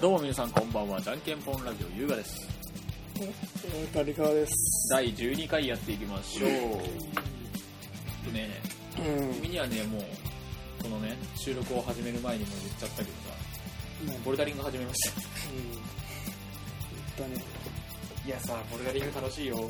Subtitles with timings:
[0.00, 1.00] どうも皆さんこんばんは。
[1.00, 2.48] じゃんけんぽんラジオ優雅です。
[3.92, 4.54] 谷川です。
[4.92, 6.50] 第12回やっていきましょう。
[8.32, 8.48] でね
[8.96, 9.00] う
[9.32, 9.34] ん。
[9.34, 10.02] 君にはねもう
[10.84, 13.08] このね収録を始める前にも言っちゃったけど
[14.14, 15.16] さボルダリング始めました。
[15.16, 15.18] う
[17.26, 17.30] ん。
[17.32, 17.40] 言っ
[18.24, 19.68] いやさボルダリング楽しいよ。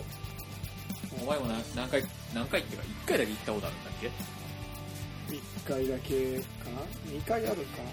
[1.23, 2.05] お前もな何回
[2.35, 4.11] 何回っていうか1回だけ行ったことあるんだっけ？
[4.11, 4.13] た
[5.33, 5.33] ね。
[5.33, 6.45] 一回だけか
[6.77, 6.83] な？
[7.11, 7.93] 二回あるかもう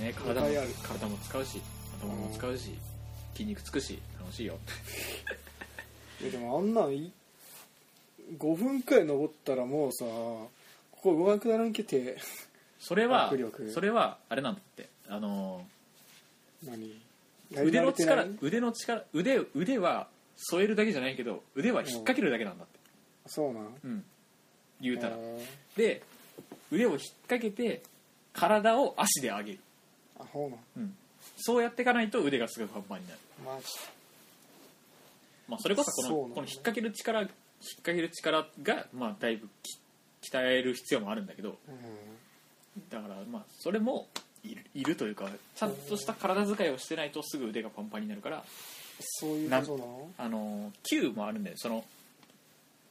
[0.00, 0.48] ね体も
[0.82, 1.60] 体も使うし
[2.00, 2.78] 頭も使うし
[3.34, 4.54] 筋肉つくし楽しいよ。
[4.54, 6.26] な。
[6.26, 7.12] え、でもあんなんい、
[8.38, 10.50] 5分くらい登ったらもうさ、こ
[11.02, 12.18] こ動かなくならんけて、
[12.78, 13.32] それは
[13.72, 14.88] それはあれなんだって。
[15.08, 15.66] あの
[16.64, 17.00] 何？
[17.52, 20.06] 腕の力腕の力腕腕は
[20.36, 22.78] 添えるだけじゃないけど腕は引っ掛けるだけなんだって。
[23.26, 23.74] そうなん？
[23.84, 24.04] うん。
[24.80, 25.16] 言うたら。
[25.76, 26.02] で
[26.70, 26.98] 腕を引っ
[27.28, 27.82] 掛けて
[28.32, 29.58] 体を足で上げる、
[30.20, 30.56] あ、ほうな。
[30.56, 30.58] ん。
[30.76, 30.96] うん、
[31.36, 33.66] そうやっていかないと腕がすぐパンパンになる、マジ
[35.48, 37.30] まあ、それこそこのそうなんだこの引っ掛ける力引っ
[37.82, 39.78] 掛ける力が、まあ、だいぶき
[40.30, 41.54] 鍛える必要もあるんだけどう
[42.88, 44.06] だからまあそれも
[44.44, 48.42] いるいるというかちゃんとした体使いをしてないとすぐ腕がパンパンになるからん。
[49.00, 50.10] そういうことなの？
[50.18, 51.56] あの級もあるんだよ。
[51.58, 51.84] その、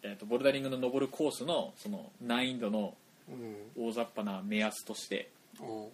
[0.04, 2.94] えー、とボルダリングの登るコースのその難易度の
[3.30, 3.88] うん。
[3.88, 5.30] 大雑把な目安として。
[5.60, 5.90] おう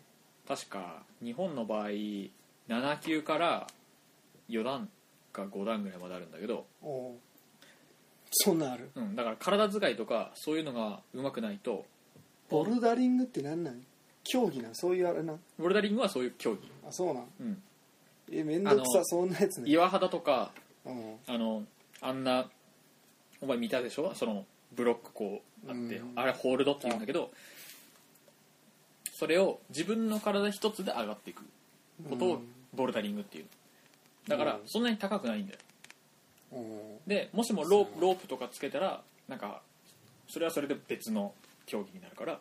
[0.47, 2.39] 確か日本の場合7
[3.01, 3.67] 級から
[4.49, 4.89] 4段
[5.33, 7.13] か5段ぐらいまであるんだけど、おう。
[8.31, 8.89] そんなんある。
[8.95, 11.85] うん、だから体使いとかそういうのがうまくないと。
[12.49, 13.81] ボルダリングって何なん？
[14.23, 14.75] 競技なん？
[14.75, 15.39] そういうあれなん？
[15.57, 17.23] ボルダリングはそういう競技、あ、そうなん？
[17.39, 17.61] うん、
[18.31, 19.69] え、めんどくさあ、のそんなやつね。
[19.69, 20.51] 岩肌とか
[20.85, 21.15] うん。
[21.27, 21.63] あの
[22.01, 22.45] あんな
[23.41, 24.13] お前見たでしょ？
[24.15, 26.11] そのブロックこうあって、うん。
[26.15, 27.31] あれホールドっていうんだけど
[29.17, 31.43] それを自分の体一つで上がっていく。
[32.09, 32.41] ことを
[32.73, 33.45] ボルダリングっていう。
[34.27, 34.61] だからうん。
[34.65, 35.59] そんなに高くないんだよ。
[36.51, 36.97] うん。
[37.07, 39.61] でもしもロープロープとかつけたらなんか
[40.27, 41.33] それはそれで別の
[41.65, 42.39] 競技になるから。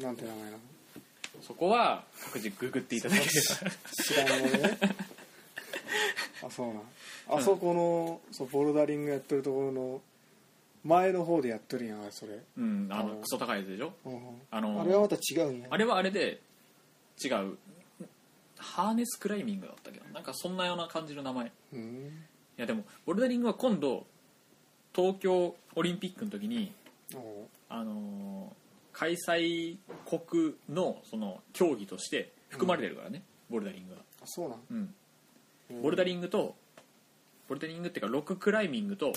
[0.00, 0.58] なんて名前なの？
[1.42, 3.70] そこは各自ググっていただければ。
[4.04, 4.78] 知らんのね。
[6.46, 6.82] あそうなん。
[7.26, 10.02] あそこの、そうボルダリングやってるところの
[10.84, 13.92] 前の方でやってるんやんそれ、うんあのうんクソ高いやつでしょ？
[14.04, 14.18] うん
[14.50, 16.40] あのあれはまた違うんやあれはあれで
[17.24, 17.56] 違う。
[18.56, 21.46] ハーネスクライミングだったけどなんかそんなような感じの名前。
[21.46, 22.12] いうん。
[22.56, 24.06] やでもボルダリングは今度
[24.94, 26.72] 東京オリンピックの時に
[27.14, 28.64] おあのー
[28.96, 34.94] 開催国のその競技として含まれてるからね、ボルダリングは、あそうなん？
[35.70, 36.54] うん、ボルダリングと
[37.48, 39.12] ボルダリングっていうかロッククライミングと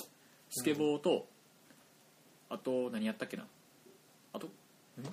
[0.49, 1.27] スケボーと、
[2.49, 3.45] あと何やったっけな？
[4.33, 4.49] あとん？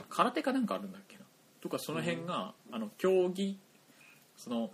[0.08, 1.22] 空手かなんかあるんだっけな？
[1.60, 3.58] とかその辺が、あの競技
[4.36, 4.70] その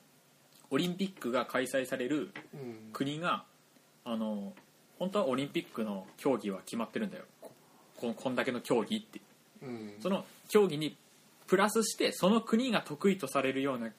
[0.71, 2.91] オリンピックが開催されるうん。
[2.93, 3.45] 国が
[4.05, 4.53] あの
[4.99, 7.25] 本当はオリンピックの競技は決まってるんだよ。
[7.97, 9.21] ここんだけの競技って。
[9.63, 9.95] うん。
[10.01, 10.97] その競技に
[11.47, 13.91] プラスしてその国が得意とされるような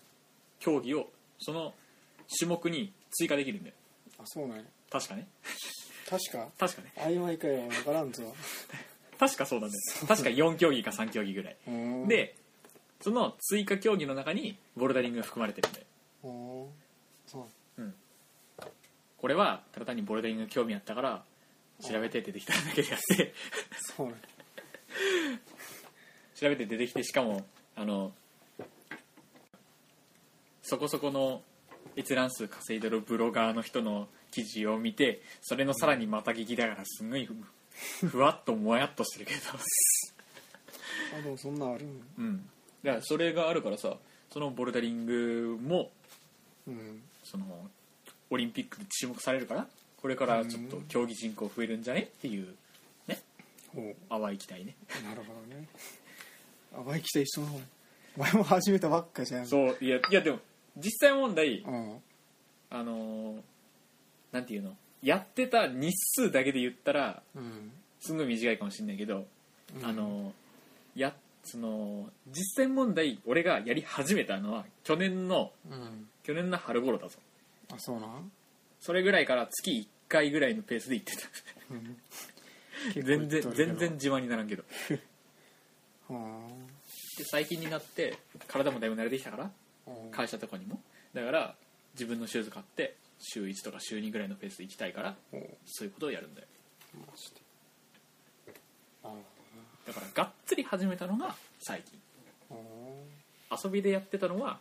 [0.60, 1.74] 競技をその
[2.40, 3.76] 種目に追加できるんだよ。
[4.20, 4.64] あそうなんや。
[4.90, 5.28] 確かね
[6.12, 6.48] 確か？
[6.60, 7.68] 確かね曖昧かよ。
[7.70, 8.24] 分からんぞ。
[9.18, 11.58] 確かそうなんだよ確か4競技か3競技ぐらい。
[11.68, 12.08] うん。
[12.08, 12.36] で
[13.02, 15.86] その追加競技の中にボルダリングが含まれてるんだよ
[16.24, 16.70] うん。
[17.26, 17.46] そう。
[19.18, 21.24] これはただ単にボルダリング興味あったから
[21.80, 23.34] 調べて出てきただけであって。
[23.96, 24.20] そうなんや
[26.36, 27.46] 調べて出てきてしかも
[27.76, 28.12] あの
[30.64, 31.44] そこそこの
[31.96, 39.40] 閲覧数稼いでるブロガーの人の記事を見てそれのさらにまた聞きだからすごいふふわっともやっとしてるけど。
[41.20, 42.50] あでもそんなんあるんうん。
[42.84, 43.96] だからそれがあるからさ
[44.32, 45.92] そのボルダリングも
[46.68, 47.02] うん。
[47.24, 47.46] その
[48.30, 49.68] オリンピックで注目されるから
[50.02, 52.56] これからちょっと競技人口増えるんじゃねっていう
[53.74, 53.96] ほう。
[54.10, 54.76] 淡い期待ね。
[55.04, 55.66] なるほどね。
[56.74, 57.62] 淡い期待一緒の方
[58.18, 59.48] 前も始めたばっかじゃん。
[59.48, 60.40] そういやいやでも
[60.78, 61.98] 実際問題うん。
[62.70, 63.42] あのー
[64.32, 64.76] なんていうの？
[65.02, 69.26] やってた日数だけで言ったらうんすんごい短いかもしれないけど、
[69.76, 69.86] うん。
[69.86, 71.14] あのーや
[71.44, 76.08] その実際問題俺がやり始めたのは去年のうん。
[76.24, 77.18] 去年の春頃だぞ。
[77.72, 78.32] あそうなん？
[78.80, 81.24] それぐらいから月1回ぐらいのペースで行ってた。
[81.72, 81.98] うん。
[83.04, 84.64] 全然全然は自慢にならんけど。
[86.10, 86.48] あ。
[87.18, 88.18] で最近になって
[88.48, 89.52] 体もだいぶ慣れてきたから
[89.88, 90.12] うん。
[90.12, 90.82] 会社とかにも。
[91.14, 91.56] だから
[91.94, 96.48] 自分のシューズ買って週1とか週2ぐらいのペースで行きたいからおそういうことをやるんだよ。
[99.88, 102.00] だからがっつり始めたのが最近。
[103.64, 104.60] 遊びでやってたのは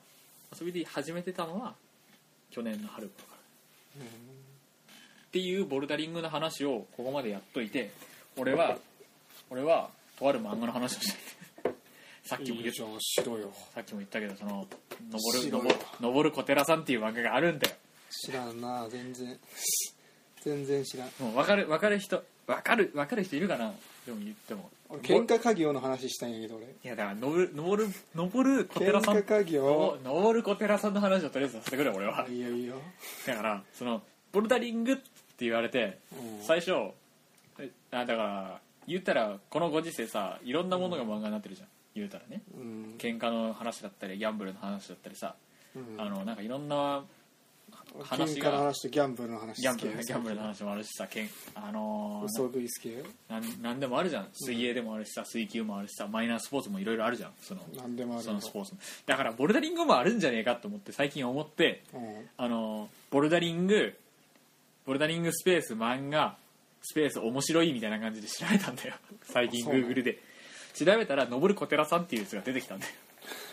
[0.59, 1.75] 遊びで始めてたのは
[2.51, 3.35] 去年の春頃か。
[3.99, 7.91] らっていうボルダリングの話をここまでやっといて
[8.37, 8.79] 俺は
[9.49, 11.15] 俺はとある漫画の話をした。
[11.15, 11.73] い
[12.23, 14.67] さっきも言ったけどその
[15.11, 17.75] 登る登る小寺さんっていう漫画があるんだよ
[18.11, 19.39] 知らんな全然。
[20.43, 21.09] 全然知らん。
[21.21, 23.73] もう分かる分かる人分かる分かる人いるかな？
[24.07, 24.71] でも言っても。
[24.89, 26.67] 俺喧嘩家業の話したんやけど俺。
[26.67, 29.17] いやだから登る登る登る小寺さん。
[29.17, 29.99] 喧嘩家業？
[30.03, 32.27] の登る小寺さんの話をとりあえずさせてくれ俺は。
[32.29, 32.75] いいよいいよ、
[33.27, 34.03] だからその
[34.33, 35.03] ボルダリングって
[35.41, 36.45] 言われてうん。
[36.45, 36.73] 最初
[37.59, 41.69] えあだから言ったらこのご時世さいろんなものが漫画になってるじゃん。
[41.95, 42.41] 言うたらね。
[42.57, 42.95] うん。
[42.99, 45.35] 喧嘩の話だったりギャンブルの話だったりさ。
[45.77, 46.01] うん。
[46.01, 47.03] あのなんかいろんな喧
[48.03, 52.89] 話嘩のが話とギャンブルの話ギャンブルギャンブルの話もあるしさけんあのー嘘食い好き？
[52.93, 54.29] よなんなんでもあるじゃん。
[54.33, 57.33] 水泳でもあるしさ水球もあるしさマイナースポーツもいろいろあるじゃん。
[57.43, 58.81] その何でもあるそのスポーツも。
[59.07, 62.29] だからボルダリングもあるんじゃねえかと思って最近思ってうん。
[62.37, 63.97] あのボルダリング
[64.87, 66.37] ボルダリングスペース漫画
[66.83, 68.95] スペース面白いみたいな感じで調べたんだよ。
[69.25, 70.19] 最近そうなの Google で。
[70.75, 72.93] 調べたら登る小寺さんっていうやつが出てきたんだよ。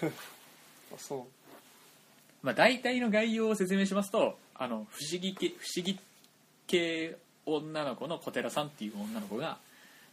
[0.93, 1.46] あそう
[2.47, 5.99] まあ大体の概要を説明しますとあの不思議系不思議
[6.65, 9.57] 系女の子の小寺さんっていう女の子が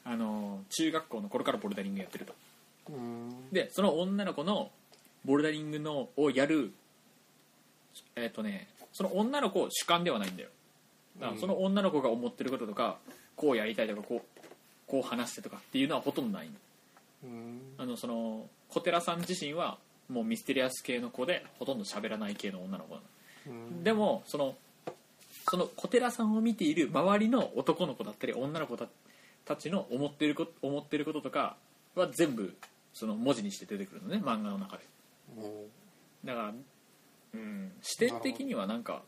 [0.05, 2.35] あの中学校の頃からボルダリングやってると。
[2.91, 3.53] うん。
[3.53, 4.73] でその女の子の
[5.25, 6.73] ボルダリングのをやる
[8.17, 10.49] えっ、とねその女の子主観ではないんだよ。
[11.21, 12.99] だからその女の子が思ってることとか
[13.37, 14.41] こうやりたいとかこう
[14.89, 16.49] こう話してとかっていうのはほとんどない
[17.23, 17.61] うん。
[17.79, 19.79] あのその小寺さん自身は
[20.09, 23.07] もうミステリアス系の子でほとんど喋らない系の女の子なの。
[23.47, 23.85] うん。
[23.85, 24.57] でもその
[25.49, 28.87] その小寺さんを見ている周りの男の子だったり女の子た
[29.45, 31.57] たちの思ってること思ってることとか
[31.95, 32.55] は全部
[32.93, 34.85] その文字にして出てくるのね漫画の中で。
[35.37, 35.67] うん。
[36.25, 36.55] だから、
[37.35, 39.03] うん、視点的にはなんか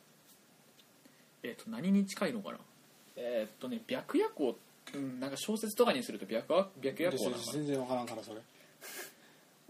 [1.43, 2.59] えっ、と何に近いのかな？
[3.17, 4.59] えっ、とね白夜行、
[4.95, 8.41] うん、なんか小説とかにすると白夜白夜行なのか全然分からんからそれ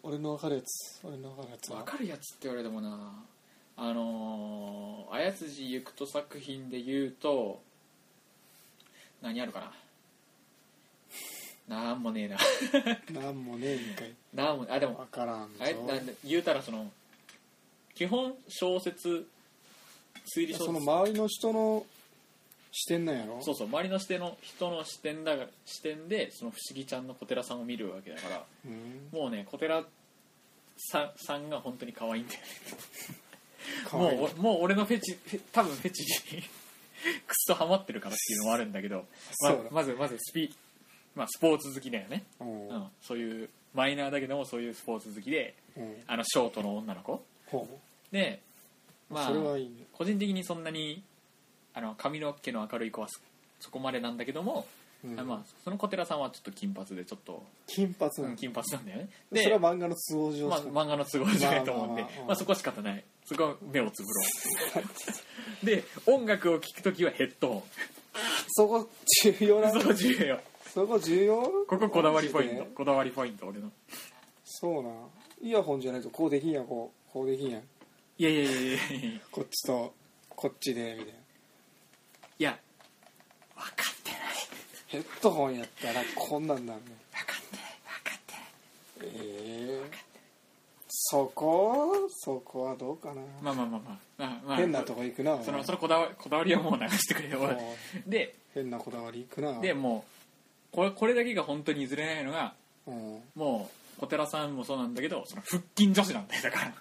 [0.06, 1.00] 俺の分かるやつ。
[1.04, 3.12] 俺の分かるやつな分かるやつって言われてもな。
[3.76, 7.60] あのー、綾辻ゆくと作品で言うと
[9.20, 9.72] 何あるか
[11.68, 11.76] な？
[11.82, 13.20] なんもねえな。
[13.20, 14.14] なんもねえんかい。
[14.32, 15.54] なんもあでも分からんぞ。
[15.60, 16.88] あれなんで言うたらその
[17.96, 19.26] 基本小説
[20.36, 21.84] 推理小その説周りの人の
[22.70, 23.42] 視点なんやろ？
[23.42, 28.44] そうそう周りの視点の人の視点だが視点でその不思議ちゃんの小寺さんを見るわけだから。
[28.64, 29.08] うん。
[29.12, 29.82] もうね小寺
[30.76, 32.46] さんさんが本当に可愛いんだよね。
[33.92, 35.16] もうもう俺のフェチ
[35.52, 36.42] 多分フェチに
[37.26, 39.06] クソハマってるからっていうのもあるんだけど
[39.40, 40.54] ままずまずスピ、
[41.14, 42.68] まあ、スポーツ好きだよね、うん。
[42.68, 46.02] うん、そういうマイナーだけどもそういうスポーツ好きでうん。
[46.06, 47.22] あのショートの女の子。
[47.46, 47.68] ほ
[48.12, 48.40] で
[49.10, 49.84] うまあそれはいいね。
[49.92, 51.02] 個人的にそんなに
[51.74, 53.20] あの髪の毛の明るい子はそ
[53.60, 54.66] そこまでなんだけども、
[55.04, 55.20] うん。
[55.20, 58.10] あまあ、その小寺さんはちょっと金髪でちょっと、金髪。
[58.18, 59.08] なのうん金髪なんだよね。
[59.30, 60.48] それでは漫画の都合上。
[60.48, 63.04] まあ、しか漫画の都合じゃないと思うんで、まあまあまあうんまあ、そこは仕方ない。
[63.24, 67.62] そこは目をつぶろうで音楽を聴く時はヘッドホン。
[68.48, 68.88] そこ
[69.22, 69.70] 重要な。
[69.72, 70.40] そう重要。
[70.72, 71.42] そこ重要？
[71.66, 72.64] こここだわりポインマジで？
[72.66, 73.70] トこだわりポイント俺の。
[74.44, 74.90] そうな。
[75.42, 77.12] イヤホンじゃないとこうできんやんこう。
[77.12, 77.62] こうできんやん。
[78.18, 79.94] いやいやいやいやいやこっちと
[80.30, 81.12] こっちでみたいな。
[81.12, 81.14] い
[82.38, 82.58] や
[83.56, 83.90] 分か
[84.88, 90.06] ヘッドホンやったらこんなんなんね分かってない分かってないええ
[90.88, 97.38] そこそこはどうかな、まあまあまあまあ、まあまあ、変なとこ行くなそのそのこだわこだわりはもう流してくれよ
[98.06, 99.60] で変なこだわり行くな。
[99.60, 100.04] でも
[100.72, 102.54] うこれこれだけが本当に譲れないのが
[102.86, 103.22] うん。
[103.34, 106.72] もう小寺さんもそうなんだけどその腹筋女子なんだよだから。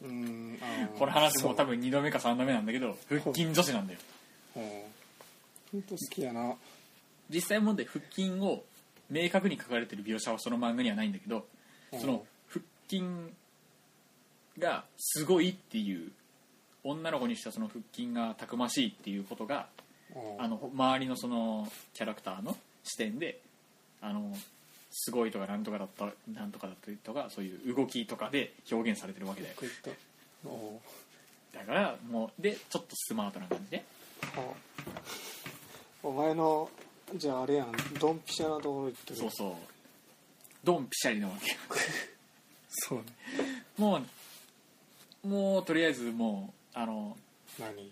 [0.00, 0.58] うん
[0.96, 3.98] この話もう多分分2度目か3度目なんだけど腹筋女子なんだよ。
[4.54, 6.54] 本当好きやな
[7.30, 8.64] 実際問題腹筋を
[9.10, 11.46] 明確に書かれてる描写はその漫画にはないんだけど
[11.98, 13.04] その腹筋
[14.58, 16.10] がすごいっていう
[16.84, 19.66] 女の子にしてはその腹筋がたくましいっていうことが
[20.14, 20.44] うん。
[20.44, 23.40] あの周りのそのキャラクターの視点で
[24.00, 24.34] あの
[24.90, 29.54] すごいとかなんとかだったなんとかだったりとかそういう動きとかで表現されてるわけだよ。
[31.52, 33.84] だからもうでちょっとスマートな感じで。
[36.02, 36.70] お前の
[37.16, 37.72] じゃああれやん。
[38.00, 39.52] ドンピシャなところ行ってるそうそう。
[40.64, 41.50] ドンピシャリなわけ。
[41.52, 41.56] よ
[42.68, 43.04] そうね。
[43.76, 44.00] も
[45.24, 47.16] うもうとりあえずもうあの
[47.58, 47.90] 何？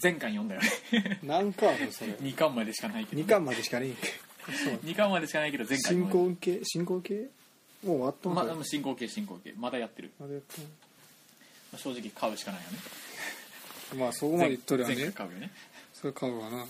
[0.00, 1.18] 前巻読んだよね。
[1.22, 2.12] 何巻あるそれ？
[2.20, 4.06] 2巻までしかないけど2巻までしかねえんけ。
[4.56, 4.74] そう。
[4.84, 6.60] 2巻までしかないけど前回進行系？
[6.64, 7.14] 進行系？
[7.84, 10.10] もう終わったんまだあ進行形進行形まだやってる。
[10.18, 10.70] まだやってんま
[11.74, 12.78] あ正直買うしかないよね。
[13.96, 15.02] まあそこまで言っとるよ全ね。
[15.04, 15.50] 全買うよね。
[15.94, 16.66] それ買うわな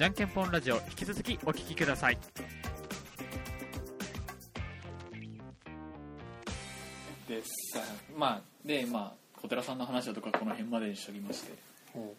[0.00, 2.16] じゃんけんぽんラジオ引き続きお聞きください。
[7.28, 7.80] でさ
[8.16, 11.52] まあでまあ小寺さんの話だとかこの辺までにしときまして。
[11.92, 12.14] ほ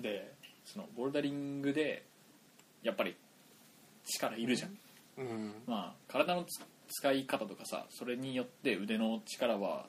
[0.00, 0.32] で
[0.64, 2.02] そのボルダリングで
[2.82, 3.14] やっぱり
[4.06, 4.70] 力いるじゃん、
[5.18, 5.52] ううん。
[5.66, 9.84] まあ体のつ使い方とかさそれによって腕の力は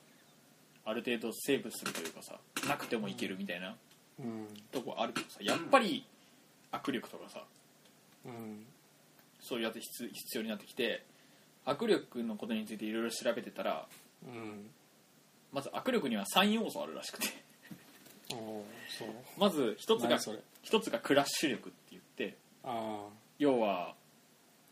[0.84, 2.34] ある程度セーブするというかさ
[2.68, 3.76] なくてもいけるみたいな
[4.18, 4.46] うん。
[4.70, 6.04] とこあるけどさやっぱり
[6.72, 7.44] 握力とかさ。
[8.26, 8.64] うん。
[9.40, 11.04] そういうやつ必必要になってきて
[11.64, 13.86] 握力のことについていろいろ調べてたら
[14.26, 14.70] うん。
[15.52, 17.28] まず握力には3要素あるらしくて。
[18.32, 19.08] おおそう。
[19.38, 20.38] まず一つが何それ？
[20.62, 23.06] 一つがクラッシュ力って言ってあ
[23.38, 23.94] 要は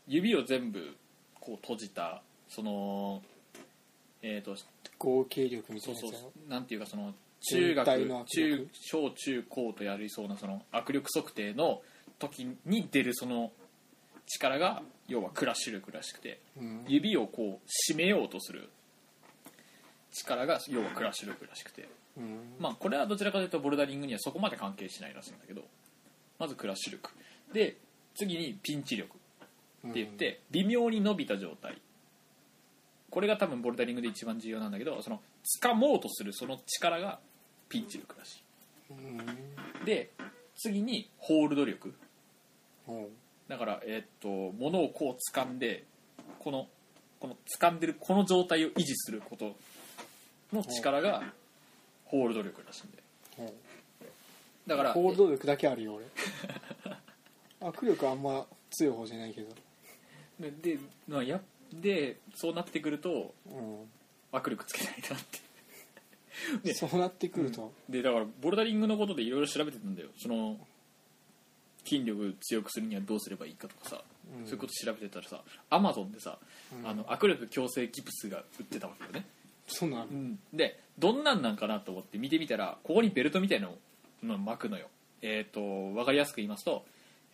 [0.07, 0.95] 指を全部
[1.39, 3.21] こう閉じたその
[4.21, 4.55] えっ、とあ
[4.97, 6.49] 合計力みたそそういうなやつやろ？
[6.49, 8.69] なんていうかその中学中力？
[8.73, 11.81] 小中高とやりそうなその握力測定の
[12.19, 13.51] 時に出るその
[14.27, 16.85] 力が要はクラッシュ力らしくてうん。
[16.87, 18.69] 指をこう締めようとする
[20.11, 21.87] 力が要はクラッシュ力らしくて。
[22.17, 22.55] うん。
[22.59, 25.61] まあこれはどちらかというとボルダリングにはそこまで関係しないらしいんだけど
[26.37, 27.11] まずクラッシュ力。
[27.53, 27.77] で
[28.15, 29.15] 次にピンチ力
[29.87, 31.77] って言って微妙に伸びた状態。
[33.09, 35.21] これが多分ボルダリングで一番重要なんだけどその
[35.63, 37.19] 掴もうとするその力が
[37.69, 38.43] ピンチ力らし
[39.85, 40.09] で
[40.57, 41.93] 次にホールド力。
[42.85, 43.09] ほ
[43.47, 45.83] だからえーっと物をこう掴んで
[46.39, 46.67] この
[47.19, 49.55] この掴んでるこの状態を維持すること
[50.53, 51.23] の力が
[52.05, 53.53] ホールド力らしいんで
[54.67, 56.05] だからうホールド力だけあるよ俺。
[57.61, 59.55] 握力あんま強い方じゃないけど。
[60.39, 61.41] でで,、まあ、や
[61.73, 63.89] でそうなってくるとうん。
[64.31, 65.39] 握力つけないとなって
[66.63, 67.73] でそうなってくると。
[67.87, 70.09] でだからボルダリングのことでいろいろ調べてたんだよ。
[70.17, 70.59] その
[71.85, 74.03] 筋力強くするにはどうすればいいかとかさ、
[74.37, 74.45] うん。
[74.45, 76.37] そういうこと調べてたらさアマゾンでさ、
[76.73, 76.87] うん。
[76.87, 79.25] あの握力矯正ギプスが売ってたわけよね、
[79.67, 80.37] そうなの。
[80.53, 83.69] でどんなんなんかなと思って見てみたらここにベルトみたいな
[84.23, 84.89] のを巻くのよ。
[85.21, 86.85] えっ、と分かりやすく言いますと,、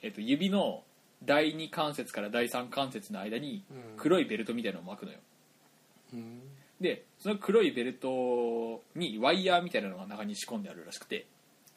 [0.02, 0.84] えー、と指の
[1.24, 3.98] 第2関節から第3関節の間にうん。
[3.98, 5.20] 黒いベルトみたいなのを巻くのよ。
[6.14, 6.42] うん
[6.80, 11.26] でその黒いベルトにワイヤーみたいなのが中に仕込んであるらしくて。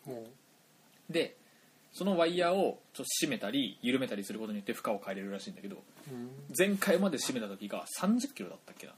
[0.05, 0.27] ほ
[1.11, 1.37] で
[1.93, 5.79] そのワイヤーをちょっと締めたり緩めたりすることによって負荷を変えれるらしいんだけど
[6.57, 8.93] 前回まで締めた時が30キロだったっけな。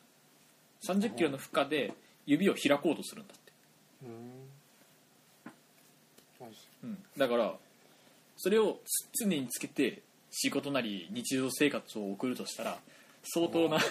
[0.85, 1.93] 30キロの負荷で
[2.27, 3.53] 指を開こうとするんだって、
[6.85, 6.99] うん。
[7.17, 7.55] だから
[8.37, 8.79] それを
[9.21, 12.79] 常につけて仕事なり日常生活を送るとしたら
[13.25, 13.85] 相当なはい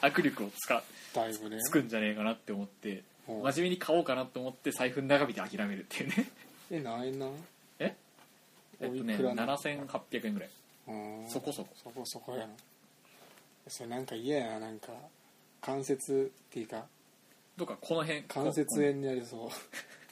[0.00, 0.82] 握力をつか
[1.14, 1.58] だいぶね。
[1.62, 6.30] つくんじゃねえかなって思ってほう真面目に買おうかなと思って財布の中身で諦めるっていうね。
[6.70, 7.26] え何円な
[7.78, 7.94] え？
[8.80, 10.50] えっとねおいくらな7800円ぐらい。
[10.88, 10.92] う
[11.26, 11.68] んそこそこ。
[11.82, 12.52] そこそこやな。
[13.66, 14.88] それなんか嫌やななんか。
[15.60, 16.86] 関節っていうか。
[17.58, 18.22] とかこの辺。
[18.22, 19.50] 関節こ炎になりそう。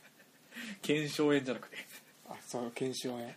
[0.83, 1.77] 腱鞘炎じゃなくて。
[2.29, 3.29] あそう腱鞘炎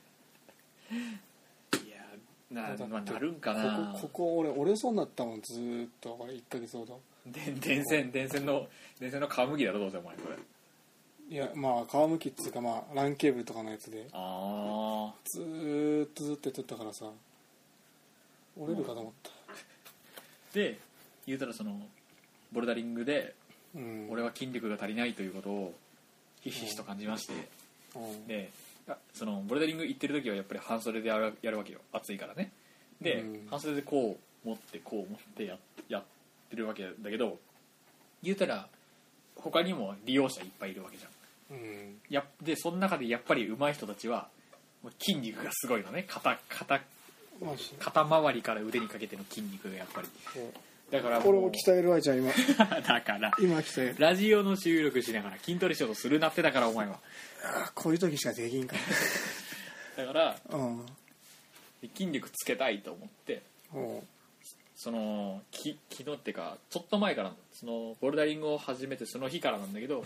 [2.52, 3.20] な,、まあ、な。
[3.20, 3.94] るんかな。
[3.94, 7.00] ここここ俺折れそうになったもんずーっとこれ1ヶ月ほど。
[7.28, 8.68] で電線電線の
[9.00, 10.38] 電線の皮むきだろどうせお前これ。
[11.36, 14.08] いやまあ皮むきっつうかまあランケーブルとかのやつで。
[14.14, 17.06] ああずーっとずっとやっとったからさ。
[18.58, 19.32] 折れるかと思った。
[20.54, 20.80] で
[21.28, 21.80] 言うたらその
[22.52, 23.36] ボルダリングで
[23.76, 24.08] うん。
[24.10, 25.74] 俺は筋力が足りないということを
[26.42, 27.34] ひしひしと感じまして。
[27.96, 28.28] うん。
[28.28, 28.69] であ
[29.14, 31.80] そのボルダリング行ってる時はやっぱり半袖でやるやるわけよ。
[31.92, 32.52] 暑いからね。
[33.02, 33.48] で、うん。
[33.50, 36.04] 半袖でこう持ってこう持ってややっ
[36.50, 37.38] てるわけだけど
[38.24, 38.68] 言うたら
[39.36, 41.58] 他にも利用者いっぱいいるわけじゃん。
[41.58, 41.98] うん。
[42.10, 44.28] やでその中でやっぱり上手い人たちは
[44.84, 46.06] もう筋肉がすごいのね。
[46.08, 46.82] 肩肩
[47.80, 50.08] 肩周りから腕にかけての筋肉がやっぱり
[50.92, 52.32] だから俺も鍛えるわいちゃん今。
[52.82, 53.96] だから今鍛える。
[54.00, 57.00] ラジオの収録しながら筋トレしようとするなってだからお前は。
[57.44, 58.76] あこういう時しかできんか。
[59.96, 60.86] だかららうん。
[61.96, 63.42] 筋力つけたいと思って
[64.76, 70.06] そのき昨日っていうかちょっと前からそのボルダリングを始めてその日からなんだけどうん。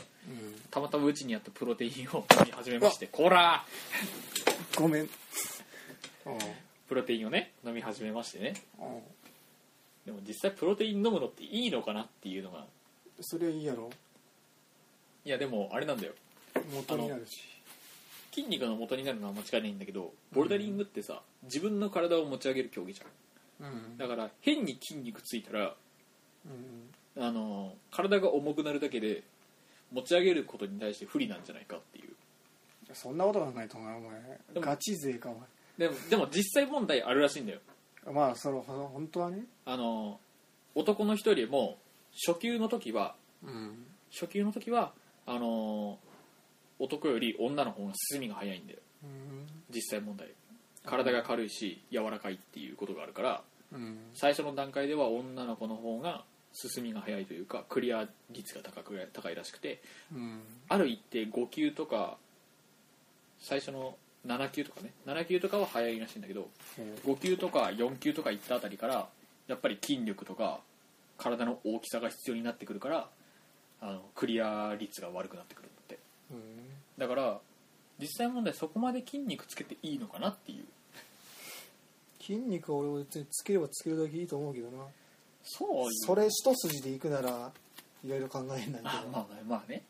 [0.70, 3.66] たまたまうちにあったプロテインを飲み始めましてこら
[4.76, 5.08] ごめん。
[5.08, 5.14] プ
[6.90, 8.54] プロテインをね飲み始めましてね。
[8.80, 8.84] う。
[8.84, 9.23] ん
[10.06, 12.66] でも実際プロテイン飲むのっていいのかなっていうのが。
[13.22, 13.90] それはいいやろ。
[15.26, 16.14] いやでもあれなんだよ。
[16.74, 17.40] 元になるし。
[18.34, 23.68] 筋肉の元になるのは間違いないんだけどボルダリングってさ自分の体を持ち上げる競技じゃん。
[23.68, 23.98] うん。
[23.98, 25.76] だから変に筋肉ついたら
[26.46, 29.24] うんあの体が重くなるだけで
[29.92, 32.14] 持ち上げることに対して不利なんじゃないかっていう。
[32.94, 33.98] そんなこと考えたお前。
[33.98, 35.36] お前ガチ勢かお
[35.78, 37.60] でもでも実際問題あるらしいんだよ。
[37.68, 37.73] 前
[38.12, 39.46] まあそのほ本当はね。
[39.66, 40.20] あの
[40.76, 41.78] 男の人よりも
[42.28, 44.94] 初級の時はうん初級の時は
[45.26, 45.98] あの
[46.80, 48.80] 男より女の方が進みが早いんだよ。
[49.04, 49.48] うん。
[49.74, 50.30] 実際問題。
[50.86, 53.42] 体が軽いし柔らかいっていうことがあるから
[53.72, 53.98] うん。
[54.14, 59.82] 最初の段階では女の子の方が進みが早いというかクリア率が高く高いらしくて
[60.14, 60.42] うん。
[60.68, 62.18] ある一定5級とか
[63.40, 64.92] 最初の7級とかね。
[65.06, 66.48] 7級とかは早いらしいんだけど
[67.06, 69.08] 5級とか4級とかいったあたりから
[69.48, 70.60] やっぱり筋力とか
[71.18, 73.10] 体の大きさが必要になってくるから
[73.82, 76.00] あのクリア率が悪くなってくるんだって。
[76.32, 76.40] うん。
[76.98, 77.40] だから
[78.00, 80.66] 実際問題そこまで筋肉つけていいのかなっていう。
[82.22, 84.86] 筋肉は俺は別につければつけるだけいいと思うけどな。
[85.44, 87.52] そうそれ一筋でいくなら
[88.06, 89.84] いろいろ考えないけどあまあまあね。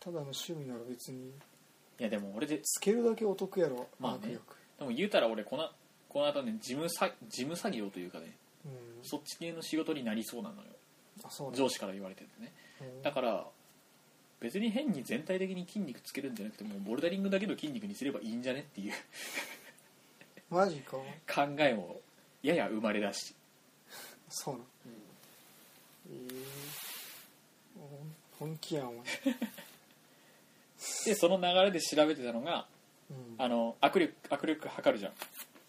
[0.00, 1.30] ただの趣味なら別に
[2.02, 4.36] いやでも俺でつけるだけお得やろまあね。
[4.76, 5.70] でも言うたら俺この
[6.08, 8.72] この後ね事務さ事務作業というかねうん。
[9.04, 10.62] そっち系の仕事になりそうなのよ。
[11.22, 12.52] あそうなん上司から言われててね。
[12.80, 13.02] うん。
[13.02, 13.46] だから
[14.40, 18.92] 別に変に全体的に筋肉つけるんじゃなくてもうボルダリングだけの筋肉にすればいいんじゃねっていう。
[20.50, 20.96] マジか。
[21.32, 22.00] 考えも
[22.42, 23.32] やや生まれだし。
[24.28, 24.64] そうなん。
[26.10, 26.62] ええ
[28.40, 29.02] 本気やんお前
[31.04, 32.66] でその流れで調べてたのが
[33.10, 33.34] うん。
[33.38, 35.12] あの握力握力測るじゃん。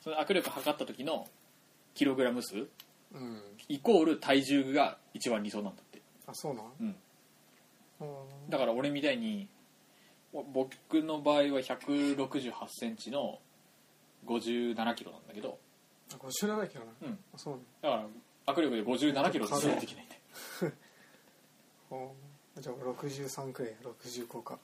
[0.01, 1.27] その握力測った時の
[1.93, 2.67] キログラム数
[3.13, 3.41] うん。
[3.69, 6.01] イコール体重が一番理想なんだって。
[6.27, 6.65] あそうなん？
[6.79, 6.95] うん。
[8.01, 8.03] う
[8.47, 8.49] ん。
[8.49, 9.47] だから俺みたいに
[10.33, 13.39] お僕の場合は1 6 8センチの
[14.25, 15.57] 5 7キロなんだけど。
[16.13, 17.19] あ57キロなうん。
[17.33, 17.61] あそうなん？
[17.81, 18.09] だか
[18.47, 20.71] ら握力で5 7キロずつないといけない んだよ
[22.57, 24.59] あじゃあ63くらい65か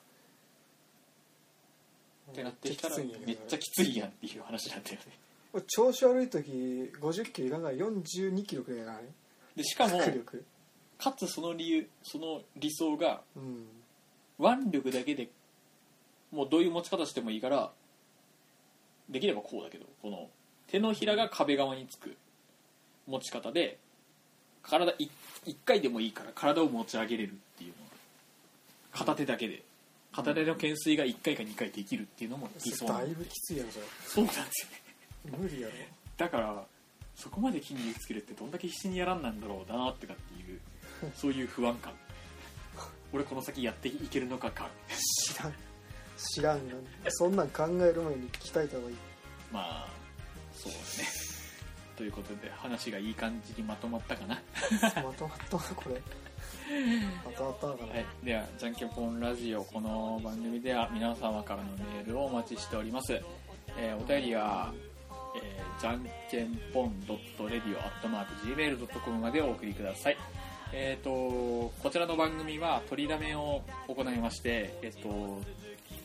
[2.32, 5.02] ってなってきたらめっちゃきついんやんっていう話なんだよね。
[5.54, 6.52] 俺調子悪い時
[7.02, 9.10] 50キロいかんから42キロくらいやからね
[9.56, 10.00] でしかも
[11.00, 13.66] かつその理由その理想がうん。
[14.40, 15.28] 腕力だけで
[16.32, 17.72] もうどういう持ち方してもいいから
[19.10, 20.30] できればこうだけどこの
[20.68, 22.16] 手のひらが壁側につく
[23.06, 23.78] 持ち方で
[24.64, 25.10] 体い
[25.46, 27.76] 一回でもいいから体を持ち上げれるっていうの。
[27.86, 27.90] が
[29.00, 29.64] 片手だけで
[30.12, 32.86] 片手の懸垂が1回か2回できるっていうのも理想。
[32.88, 33.86] だいぶきついやろそれ。
[34.06, 34.70] そうなんですよ
[35.32, 35.38] ね。
[35.38, 35.74] 無理やろ。
[36.18, 36.64] だから
[37.16, 40.60] そこまで筋肉つけるってどんだけ必死にやらんなんだろうなってかっていう
[41.16, 41.94] そういう不安感。
[43.12, 44.70] 俺この先やっていけるのかか。
[44.90, 45.54] 知らん。
[46.18, 46.76] 知らんが
[47.10, 48.96] そんなん考える前に鍛えた方がいい。
[49.52, 49.88] まあ
[50.54, 50.84] そうだね。
[51.96, 54.42] ということで話がいい感じにまとまったかな、
[54.82, 55.58] まとまった？
[55.58, 56.02] なこれ
[56.70, 63.20] はい、ではじゃんけんぽんラジオこの番組では皆様からのメールをお待ちしております、
[63.76, 64.72] えーお便りは、
[65.36, 66.94] えーじゃんけんぽん
[67.40, 70.18] .radio.gmail.com までお送りください。
[70.72, 75.42] えっ、とこちらの番組は取りだめを行いましてえっ、と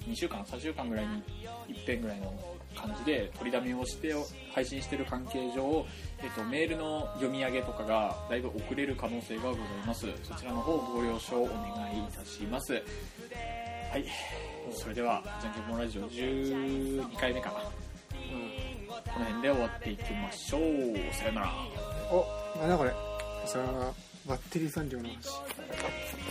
[0.09, 1.23] 2週間3週間ぐらいに
[1.69, 2.33] 一遍ぐらいの
[2.75, 4.15] 感じで取りだめをして
[4.53, 5.87] 配信してる関係上、
[6.23, 10.07] えっと、メールの読み上げとかがだいぶ遅れる可能性がございます。
[10.23, 11.57] そちらの方ご了承お願
[11.95, 12.73] いいたします。
[12.75, 12.81] は
[13.99, 14.05] い。
[14.73, 17.57] それでは「じゃんけんぽんラジオ」12回目かな。
[17.59, 21.15] うんこの辺で終わっていきましょう。
[21.15, 21.53] さよなら。
[22.11, 22.91] おなんだこれ。
[23.47, 23.93] さあ
[24.27, 26.24] バッテリー残量の話。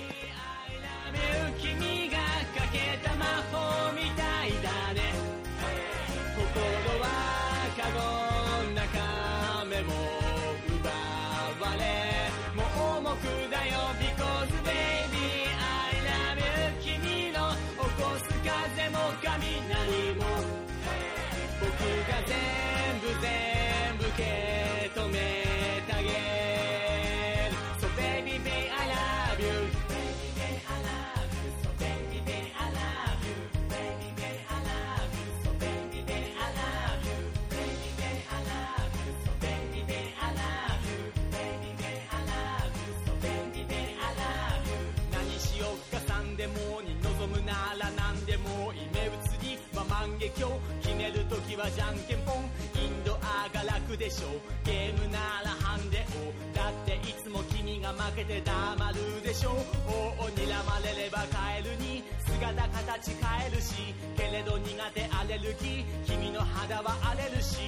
[50.23, 52.47] で今日決めるときはじゃんけんぽん
[52.79, 54.27] インドアが楽でしょ
[54.63, 56.31] ゲームならハンデを。
[56.55, 59.51] だっていつも君が負けて黙るでしょ
[59.85, 62.05] 王を睨まれればカエルに。
[62.23, 63.93] 姿形変えるし。
[64.15, 67.59] けれど苦手アレルギー君の肌は荒れるし。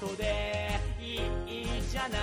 [0.00, 2.20] 後でいいじゃない。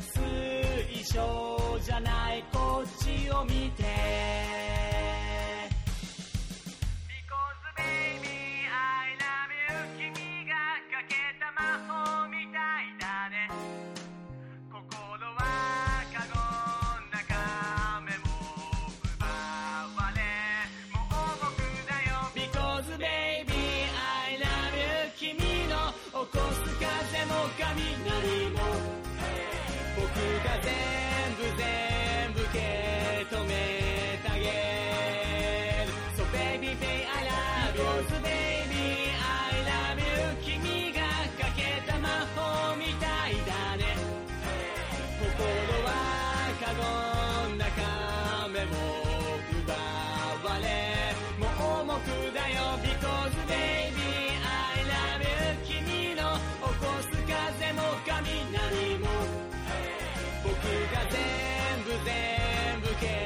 [0.00, 2.42] 推奨じゃない。
[2.52, 4.65] こっちを見て。
[62.04, 63.25] 全部消